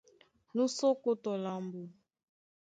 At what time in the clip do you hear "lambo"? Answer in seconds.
1.43-1.81